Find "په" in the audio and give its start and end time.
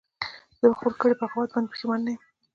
0.69-0.73